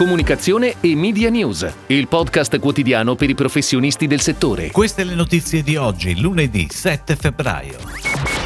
[0.00, 4.70] Comunicazione e Media News, il podcast quotidiano per i professionisti del settore.
[4.70, 7.76] Queste le notizie di oggi, lunedì 7 febbraio.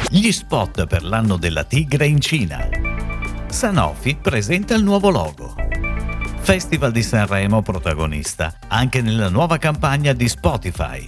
[0.09, 2.67] Gli spot per l'anno della tigre in Cina.
[3.47, 5.55] Sanofi presenta il nuovo logo.
[6.41, 11.07] Festival di Sanremo protagonista anche nella nuova campagna di Spotify.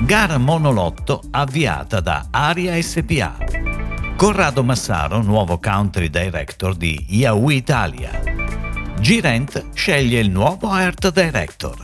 [0.00, 3.36] Gara monolotto avviata da Aria SPA.
[4.16, 8.28] Corrado Massaro, nuovo country director di Yahoo Italia.
[9.00, 11.76] G-Rent sceglie il nuovo Art Director.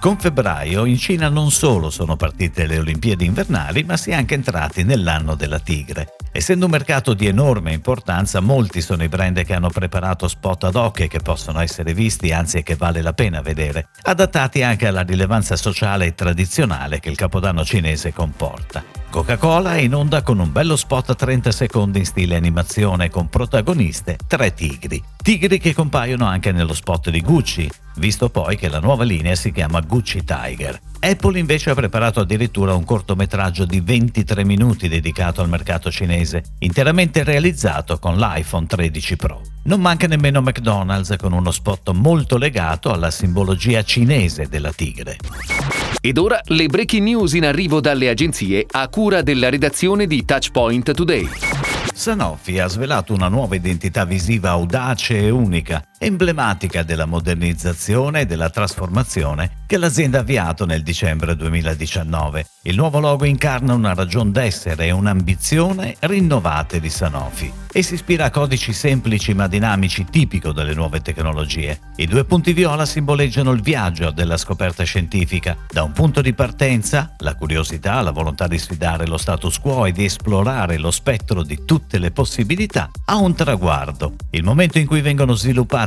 [0.00, 4.34] Con febbraio in Cina non solo sono partite le Olimpiadi invernali, ma si è anche
[4.34, 6.16] entrati nell'anno della tigre.
[6.40, 10.74] Essendo un mercato di enorme importanza, molti sono i brand che hanno preparato spot ad
[10.74, 15.02] hoc e che possono essere visti, anzi che vale la pena vedere, adattati anche alla
[15.02, 18.82] rilevanza sociale e tradizionale che il capodanno cinese comporta.
[19.10, 23.28] Coca-Cola è in onda con un bello spot a 30 secondi in stile animazione con
[23.28, 25.02] protagoniste tre tigri.
[25.22, 29.52] Tigri che compaiono anche nello spot di Gucci, visto poi che la nuova linea si
[29.52, 30.80] chiama Gucci Tiger.
[31.02, 37.24] Apple invece ha preparato addirittura un cortometraggio di 23 minuti dedicato al mercato cinese, interamente
[37.24, 39.40] realizzato con l'iPhone 13 Pro.
[39.64, 45.16] Non manca nemmeno McDonald's con uno spot molto legato alla simbologia cinese della tigre.
[46.02, 50.92] Ed ora le breaking news in arrivo dalle agenzie a cura della redazione di Touchpoint
[50.92, 51.28] Today.
[51.94, 58.48] Sanofi ha svelato una nuova identità visiva audace e unica, emblematica della modernizzazione e della
[58.48, 62.46] trasformazione che l'azienda ha avviato nel dicembre 2019.
[62.62, 68.24] Il nuovo logo incarna una ragion d'essere e un'ambizione rinnovate di Sanofi e si ispira
[68.24, 71.78] a codici semplici ma dinamici tipico delle nuove tecnologie.
[71.96, 77.14] I due punti viola simboleggiano il viaggio della scoperta scientifica, da un punto di partenza,
[77.18, 81.64] la curiosità, la volontà di sfidare lo status quo e di esplorare lo spettro di
[81.64, 85.34] tutte le possibilità, a un traguardo, il momento in cui vengono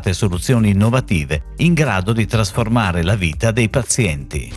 [0.04, 4.52] sviluppate soluzioni innovative in grado di trasformare la vita dei pazienti.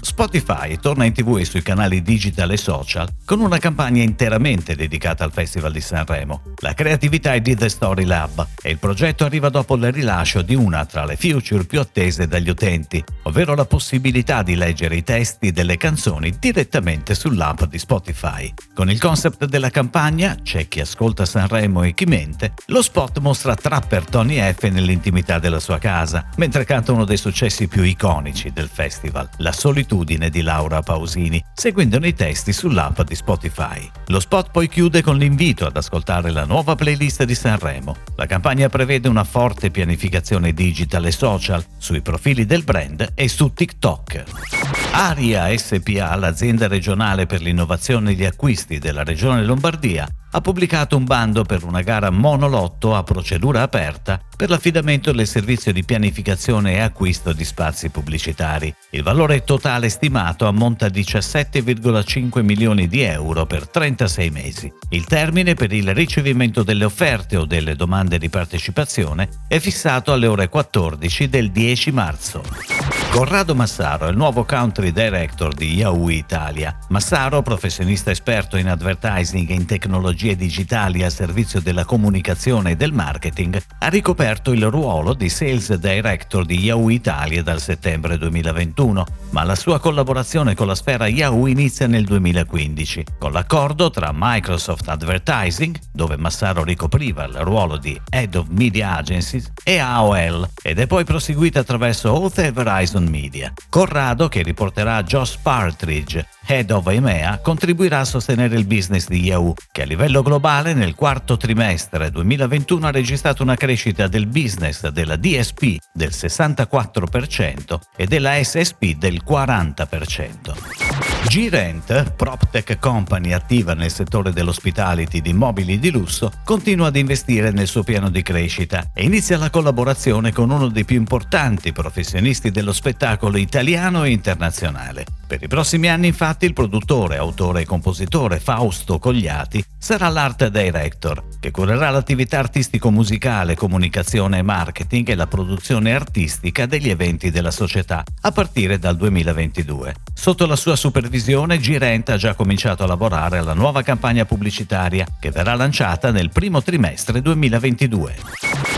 [0.00, 5.22] Spotify torna in tv e sui canali digital e social con una campagna interamente dedicata
[5.22, 6.42] al Festival di Sanremo.
[6.60, 10.54] La creatività è di The Story Lab e il progetto arriva dopo il rilascio di
[10.54, 15.52] una tra le feature più attese dagli utenti, ovvero la possibilità di leggere i testi
[15.52, 18.52] delle canzoni direttamente sull'app di Spotify.
[18.74, 23.54] Con il concept della campagna, c'è chi ascolta Sanremo e chi mente, lo spot mostra
[23.54, 28.68] trapper Tony F nell'intimità della sua casa, mentre canta uno dei successi più iconici del
[28.72, 33.90] festival, La solitudine di Laura Pausini, seguendone i testi sull'app di Spotify.
[34.06, 37.96] Lo spot poi chiude con l'invito ad ascoltare la nuova playlist di Sanremo.
[38.16, 43.52] La campagna prevede una forte pianificazione digital e social sui profili del brand e su
[43.52, 44.77] TikTok.
[44.90, 51.04] Aria SPA, l'azienda regionale per l'innovazione e gli acquisti della regione Lombardia, ha pubblicato un
[51.04, 56.80] bando per una gara monolotto a procedura aperta per l'affidamento del servizio di pianificazione e
[56.80, 58.74] acquisto di spazi pubblicitari.
[58.90, 64.72] Il valore totale stimato ammonta a 17,5 milioni di euro per 36 mesi.
[64.90, 70.26] Il termine per il ricevimento delle offerte o delle domande di partecipazione è fissato alle
[70.26, 72.77] ore 14 del 10 marzo.
[73.10, 76.78] Corrado Massaro è il nuovo country director di Yahoo Italia.
[76.90, 82.92] Massaro, professionista esperto in advertising e in tecnologie digitali al servizio della comunicazione e del
[82.92, 89.42] marketing, ha ricoperto il ruolo di sales director di Yahoo Italia dal settembre 2021, ma
[89.42, 95.76] la sua collaborazione con la sfera Yahoo inizia nel 2015, con l'accordo tra Microsoft Advertising,
[95.92, 101.04] dove Massaro ricopriva il ruolo di Head of Media Agencies, e AOL, ed è poi
[101.04, 102.52] proseguita attraverso Oath e
[102.98, 103.52] Horizon Media.
[103.68, 109.54] Corrado, che riporterà Josh Partridge, Head of EMEA, contribuirà a sostenere il business di Yahoo,
[109.70, 115.16] che a livello globale nel quarto trimestre 2021 ha registrato una crescita del business della
[115.16, 120.77] DSP del 64% e della SSP del 40%.
[121.26, 127.66] G-Rent, PropTech company attiva nel settore dell'hospitality di immobili di lusso, continua ad investire nel
[127.66, 132.72] suo piano di crescita e inizia la collaborazione con uno dei più importanti professionisti dello
[132.72, 135.17] spettacolo italiano e internazionale.
[135.28, 141.22] Per i prossimi anni infatti il produttore, autore e compositore Fausto Cogliati sarà l'art director,
[141.38, 148.02] che curerà l'attività artistico-musicale, comunicazione e marketing e la produzione artistica degli eventi della società
[148.22, 149.96] a partire dal 2022.
[150.14, 155.30] Sotto la sua supervisione Girent ha già cominciato a lavorare alla nuova campagna pubblicitaria che
[155.30, 158.77] verrà lanciata nel primo trimestre 2022.